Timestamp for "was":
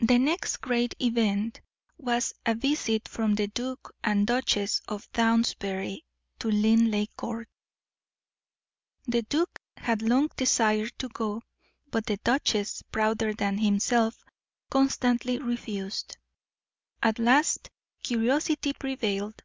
1.96-2.34